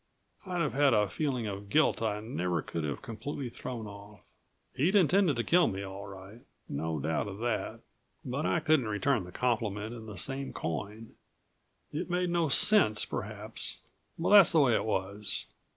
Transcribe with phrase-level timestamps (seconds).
[0.47, 4.21] I'd have had a feeling of guilt I never could have completely thrown off.
[4.73, 6.41] He'd intended to kill me, all right...
[6.67, 7.81] no doubt of that.
[8.25, 11.11] But I couldn't return the compliment in the same coin.
[11.93, 13.77] It made no sense, perhaps,
[14.17, 15.45] but that's the way it was.